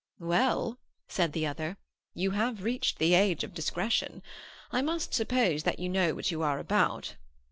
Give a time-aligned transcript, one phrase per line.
[0.17, 1.77] "Well," said the other,
[2.15, 4.23] "you have reached the age of discretion.
[4.71, 7.17] I must suppose that you know what you are about."